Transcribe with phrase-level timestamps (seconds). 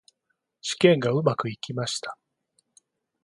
[0.61, 2.17] 試験がうまくいきました。